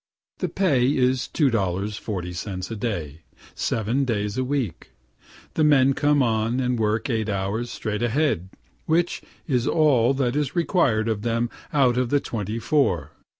[0.39, 3.21] The pay is $2.40 a day
[3.53, 4.93] (seven days to a week)
[5.53, 8.49] the men come on and work eight hours straight ahead,
[8.87, 13.11] which is all that is required of them out of the twenty four.